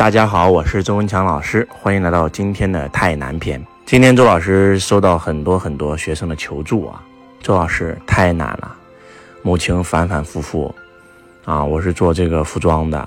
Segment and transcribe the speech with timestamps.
[0.00, 3.62] 大家好，我是周文强老师，欢迎来到今天的太难篇。
[3.84, 7.02] 今天周老师收到很多很多学生的求助啊，
[7.42, 8.74] 周老师太难了，
[9.42, 10.74] 某情反反复复
[11.44, 13.06] 啊，我是做这个服装的，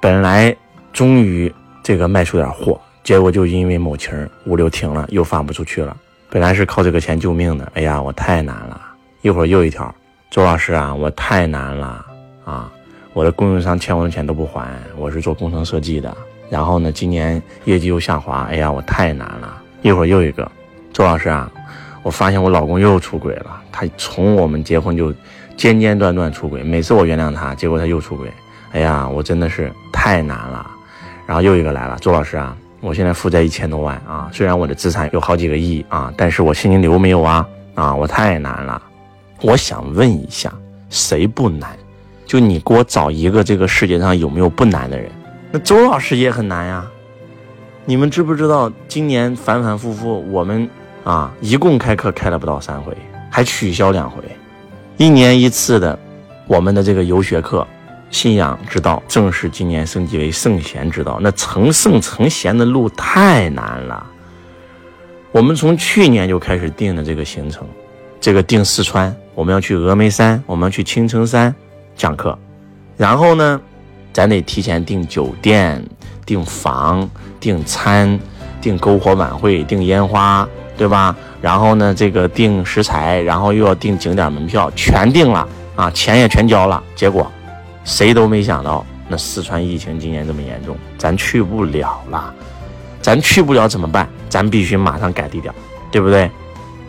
[0.00, 0.56] 本来
[0.92, 1.52] 终于
[1.82, 5.96] 这个卖出点货，结果就因为某情物流停了，又发不出去了。
[6.30, 8.80] 本来是靠这个钱救命的，哎呀，我太难了。
[9.22, 9.92] 一会儿又一条，
[10.30, 12.06] 周老师啊，我太难了
[12.44, 12.70] 啊。
[13.16, 16.14] 我的供应商欠我的钱都不还，我是做工程设计的，
[16.50, 19.56] 然后呢，今年业绩又下滑，哎呀，我太难了。
[19.80, 20.46] 一会儿又一个，
[20.92, 21.50] 周老师啊，
[22.02, 25.14] 我发现我老公又出轨了，他从我们结婚就
[25.56, 28.30] 间间断断出轨，每次我原谅他，结果他又出轨，
[28.72, 30.70] 哎呀，我真的是太难了。
[31.26, 38.82] 然后又一个来了，周老师啊，我现在负债一千多万啊，虽然我的资产有好几个亿啊，但是我现金流没有啊，啊，我太难了。
[39.40, 40.52] 我想问一下，
[40.90, 41.70] 谁不难？
[42.26, 45.08] 就你给我找一个这个世界上有没有不难的人？
[45.52, 46.84] 那周老师也很难呀。
[47.84, 50.68] 你们知不知道今年反反复复我们
[51.04, 52.92] 啊一共开课开了不到三回，
[53.30, 54.16] 还取消两回。
[54.96, 55.96] 一年一次的
[56.48, 57.64] 我们的这个游学课，
[58.10, 61.18] 信仰之道正式今年升级为圣贤之道。
[61.22, 64.04] 那成圣成贤的路太难了。
[65.30, 67.64] 我们从去年就开始定的这个行程，
[68.20, 71.54] 这个定四川，我们要去峨眉山，我们要去青城山。
[71.96, 72.36] 讲课，
[72.96, 73.60] 然后呢，
[74.12, 75.82] 咱得提前订酒店、
[76.24, 77.08] 订房、
[77.40, 78.18] 订餐、
[78.60, 81.16] 订篝火晚会、订烟花，对吧？
[81.40, 86.82] 然后呢，这个订食材，然后又要订景点门票，全订了啊，钱也全交了。
[86.94, 87.30] 结果，
[87.84, 92.34] 谁都没想到，那四川疫情今年这么严重，咱去不了了。
[93.00, 94.08] 咱去不了怎么办？
[94.28, 95.54] 咱必须马上改地点，
[95.90, 96.30] 对不对？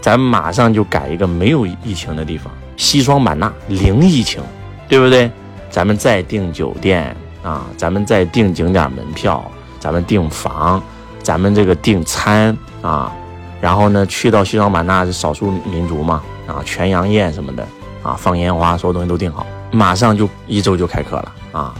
[0.00, 4.42] 咱马上就改一个没有疫情的地方，西双版纳零疫情。
[4.88, 5.30] 对不对？
[5.68, 9.44] 咱们再订酒店啊，咱们再订景点门票，
[9.78, 10.82] 咱们订房，
[11.22, 13.12] 咱们这个订餐啊，
[13.60, 17.66] 然后呢，去到西双版纳是少数民族嘛啊，全羊宴什么的
[18.02, 21.74] 啊，放烟花，所有东西都订好，马上就一周就开课了啊。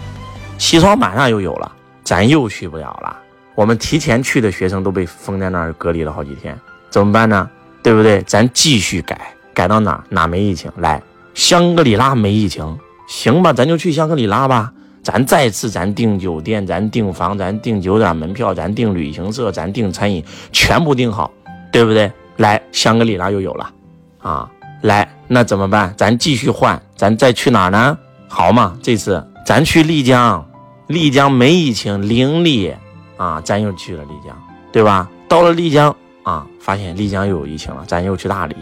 [0.58, 1.72] 西双版纳又有了，
[2.04, 3.16] 咱又去不了了。
[3.54, 6.58] 我们提前去的学生都被封在那儿隔离了好几天，
[6.90, 7.48] 怎么办呢？
[7.82, 8.20] 对不对？
[8.22, 10.70] 咱继续改，改到哪哪没疫情？
[10.76, 11.00] 来，
[11.34, 12.78] 香格里拉没疫情。
[13.06, 14.72] 行吧，咱就去香格里拉吧。
[15.02, 21.30] 咱再次，咱订酒店，咱订房，咱订酒店门票，咱订旅行社，咱订餐饮，全部订好，
[21.70, 22.10] 对不对？
[22.38, 23.70] 来，香格里拉又有了，
[24.18, 24.50] 啊，
[24.82, 25.94] 来，那怎么办？
[25.96, 27.96] 咱继续换，咱再去哪儿呢？
[28.26, 30.44] 好嘛，这次咱去丽江，
[30.88, 32.74] 丽江没疫情，零例，
[33.16, 34.36] 啊，咱又去了丽江，
[34.72, 35.08] 对吧？
[35.28, 35.94] 到了丽江
[36.24, 38.56] 啊，发现丽江又有疫情了，咱又去大理。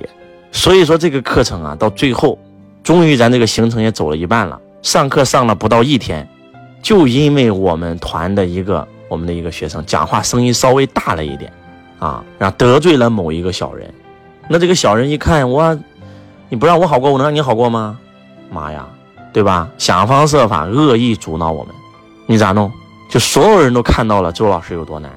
[0.52, 2.38] 所以说这个课程啊，到最后。
[2.84, 4.60] 终于，咱这个行程也走了一半了。
[4.82, 6.28] 上课上了不到一天，
[6.82, 11.50] 就因为我们团的一个我们的一个学生讲话声音稍微大了一点，
[11.98, 13.92] 啊，然后得罪了某一个小人。
[14.50, 15.76] 那这个小人一看我，
[16.50, 17.98] 你不让我好过，我能让你好过吗？
[18.50, 18.86] 妈呀，
[19.32, 19.66] 对吧？
[19.78, 21.74] 想方设法恶意阻挠我们，
[22.26, 22.70] 你咋弄？
[23.08, 25.10] 就所有人都看到了周老师有多难。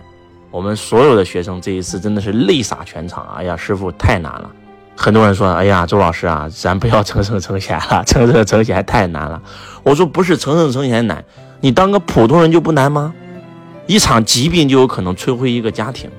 [0.52, 3.28] 我们所有的学生这一次真的是泪洒全场。
[3.36, 4.50] 哎呀，师傅太难了。
[5.00, 9.40] 很多人说：“哎呀，周老师啊，咱不要成圣成贤了，成圣成贤太难了。”
[9.84, 11.24] 我说：“不是成圣成贤难，
[11.62, 13.14] 你当个普通人就不难吗？
[13.86, 16.10] 一场疾病就有可能摧毁一个家庭，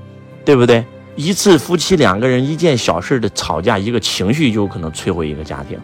[0.44, 0.84] 对不对？
[1.16, 5.76] 一次夫妻两个人一件小事的吵架，一个情绪就有可能摧毁一个家庭，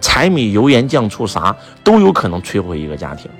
[0.00, 1.54] 柴米油盐酱醋茶
[1.84, 3.30] 都有可能摧毁一个家庭，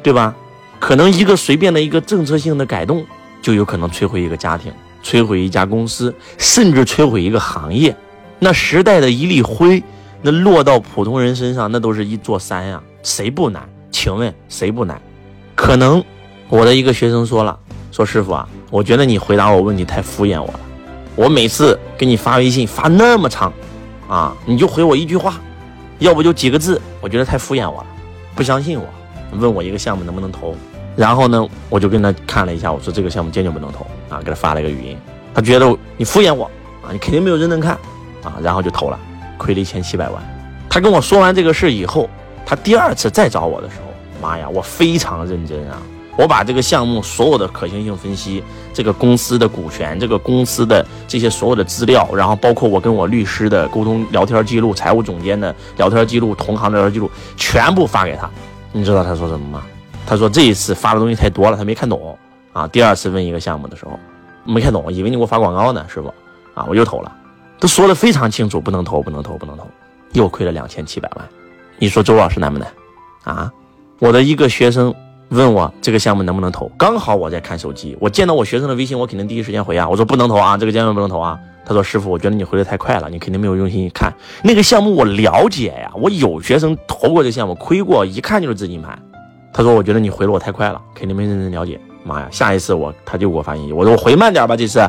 [0.00, 0.32] 对吧？
[0.78, 3.04] 可能一个随便的一个政策性的改动，
[3.42, 4.72] 就有可能摧毁一个家庭，
[5.02, 7.94] 摧毁一家公司，甚至摧毁一个行业。”
[8.38, 9.82] 那时代的一粒灰，
[10.22, 12.82] 那落到普通人身上，那都是一座山呀。
[13.02, 13.62] 谁不难？
[13.90, 15.00] 请问谁不难？
[15.54, 16.02] 可能
[16.48, 17.58] 我的一个学生说了，
[17.92, 20.60] 说师傅啊，我觉得你回答我问题太敷衍我了。
[21.16, 23.52] 我每次给你发微信发那么长，
[24.08, 25.40] 啊，你就回我一句话，
[26.00, 27.86] 要不就几个字，我觉得太敷衍我了。
[28.34, 28.86] 不相信我，
[29.38, 30.56] 问我一个项目能不能投？
[30.96, 34.96] 然后呢，我就跟他看了一下，我说这个项目坚决不能投啊，给他发了一个语音。
[35.32, 36.46] 他觉得你敷衍我
[36.82, 37.78] 啊，你肯定没有认真看。
[38.24, 38.98] 啊，然后就投了，
[39.38, 40.22] 亏了一千七百万。
[40.68, 42.08] 他跟我说完这个事以后，
[42.44, 45.80] 他第二次再找我的时候，妈呀，我非常认真啊！
[46.16, 48.42] 我把这个项目所有的可行性分析，
[48.72, 58.30] 这个公司的股权，这个公司的这些所有的资料，然后包括我跟我律师的沟通聊天记录、财务总监的聊天记录、同行聊天记录，全部发给他。
[58.70, 59.64] 你知道他说什么吗？
[60.06, 62.16] 他说这一次发的东西太多了，他没看懂
[62.52, 62.66] 啊。
[62.68, 63.98] 第二次问一个项目的时候，
[64.44, 66.14] 没看懂，以为你给我发广告呢，师傅
[66.54, 67.10] 啊，我又投了。
[67.58, 69.66] 都说的非常清楚，不能投，不能投，不能投，
[70.12, 71.28] 又亏了两千七百万。
[71.78, 72.68] 你说周老师难不难？
[73.24, 73.52] 啊，
[73.98, 74.94] 我的一个学生
[75.30, 81.38] 问我这个项目能不能投，刚好我在看手机，我见到我学生的微信，我肯定第一时间回啊，我说不能投啊，这个项目不能投啊。
[81.66, 84.12] 他说师傅，我觉得你回的太快了，你肯定没有用心看
[84.42, 88.98] 那个项目，我了解呀，我有学生投过这项目，亏过，一看就是资金盘。
[89.50, 91.80] 他说我觉得你回的我太快了，肯定没认真了解。
[92.04, 94.86] 妈呀，下一次我他就给我发信息，我说我回慢点吧，这次，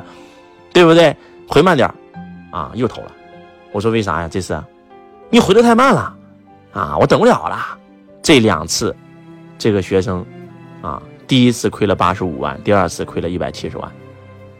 [0.73, 1.15] 对不对？
[1.47, 1.89] 回慢点，
[2.55, 3.11] 啊，又投了。
[3.73, 4.29] 我说为啥呀？
[4.31, 4.63] 这次，
[5.29, 6.15] 你回的太慢了，
[6.71, 7.77] 啊，我等不了了。
[8.23, 8.95] 这两次，
[9.57, 10.25] 这个学生，
[10.81, 13.91] 啊，第一次亏了八十五万，第二次亏了一百七十万。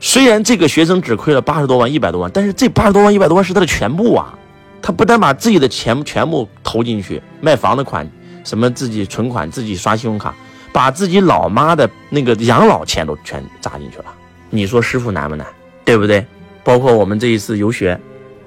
[0.02, 4.38] 虽然这个学生只亏了八十多万、一百多万，但是这八十多万、一百多万是他的全部啊！
[4.82, 8.06] 他不但把自己的钱全部投进去，卖房的款，
[8.44, 10.36] 什么自己存款、自己刷信用卡，
[10.74, 14.06] 把自己老妈的那个养老钱都全砸进去了。
[14.50, 15.48] 你说师傅难不难？
[15.86, 16.26] 对不对？
[16.66, 17.98] 包括我们这一次游学，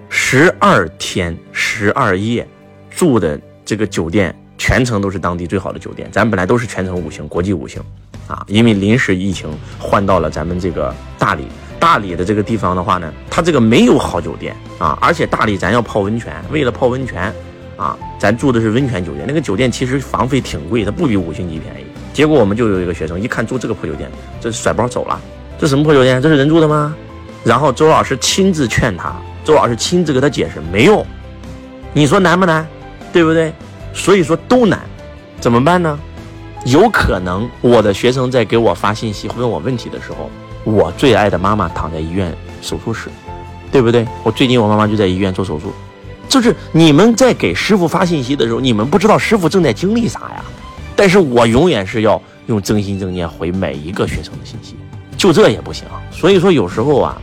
[0.09, 2.45] 十二天十二夜
[2.91, 6.09] 住的这个酒店，全程都是当地最好的酒店。
[6.11, 7.81] 咱本来都是全程五星、国际五星。
[8.27, 9.49] 啊，因为临时疫情
[9.79, 11.45] 换到了咱们这个大理，
[11.79, 17.33] 大理的这个地方的话呢，它这个没有好酒店啊，而且大理咱要泡温泉，为了泡温泉，
[17.77, 21.85] 啊，咱住的是温泉酒店，那个酒店其实房费挺贵，它不比五星级便宜。
[22.13, 24.11] 结果我们就有一个学生一看住这个破酒店，
[24.41, 25.19] 这甩包走了，
[25.57, 26.21] 这什么破酒店？
[26.21, 26.97] 这是人住的吗？
[27.49, 31.05] 然后周老师亲自劝他，周老师亲自给他解释，没用。
[31.95, 32.69] 你说难不难？
[33.11, 33.51] 对不对？
[33.95, 34.81] 所以说都难，
[35.41, 35.99] 怎么办呢？
[36.67, 40.31] 有可能我的学生在给我发信息问我问题的时候，
[40.65, 43.09] 我最爱的妈妈躺在医院手术室，
[43.73, 44.07] 对不对？
[44.23, 45.73] 我最近我妈妈就在医院做手术，
[46.29, 50.45] 就是你们在给师傅发信息的时候，你们不知道师傅正在经历啥呀？
[50.95, 54.77] 但是我永远是要用真心正念回每一个学生的信息，
[55.17, 55.87] 就这也不行。
[56.11, 57.17] 所以说有时候啊，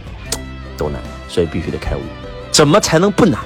[0.77, 2.01] 都难，所以必须得开悟。
[2.51, 3.39] 怎么才能不难？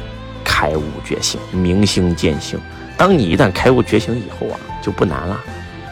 [0.43, 2.59] 开悟觉醒，明心见性。
[2.97, 5.39] 当你一旦开悟觉醒以后啊，就不难了。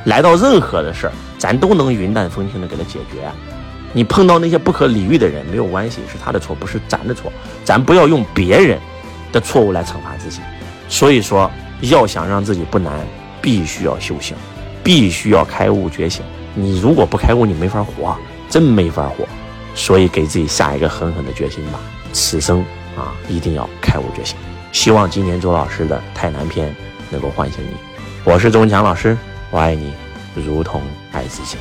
[0.05, 3.29] 来到任何的事儿，咱都能云淡风轻的给他解决。
[3.93, 7.31] 你碰到那些不可理喻的人，没有关系，是他的错，不是咱的错。
[7.63, 8.77] 咱不要用别人
[9.31, 10.41] 的错误来惩罚自己。
[10.89, 11.49] 所以说，
[11.81, 12.93] 要想让自己不难，
[13.41, 14.35] 必须要修行，
[14.83, 16.23] 必须要开悟觉醒。
[16.53, 18.17] 你如果不开悟，你没法活，
[18.49, 19.25] 真没法活。
[19.77, 21.79] 所以给自己下一个狠狠的决心吧，
[22.11, 22.59] 此生
[22.97, 24.35] 啊，一定要开悟觉醒。
[24.71, 26.75] 希望今年周老师的太难篇
[27.11, 27.75] 能够唤醒你。
[28.25, 29.15] 我是周文强老师。
[29.51, 29.93] 我爱你，
[30.35, 30.81] 如同
[31.13, 31.57] 爱自己。